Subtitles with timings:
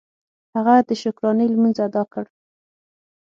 [0.55, 2.25] هغه د شکرانې لمونځ ادا کړ.